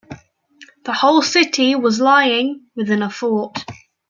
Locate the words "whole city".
0.93-1.75